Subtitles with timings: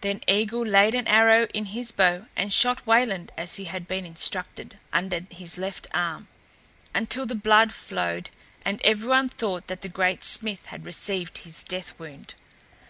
[0.00, 4.06] Then Eigil laid an arrow in his bow and shot Wayland as he had been
[4.06, 6.28] instructed, under his left arm,
[6.94, 8.30] until the blood flowed
[8.64, 12.32] and everyone thought that the great smith had received his death wound.